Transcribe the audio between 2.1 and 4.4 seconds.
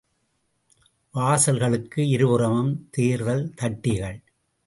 இருபுறமும் தேர்தல் தட்டிகள்.